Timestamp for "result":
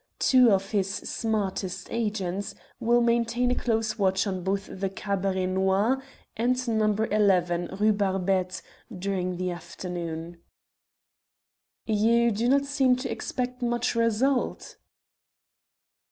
13.93-14.75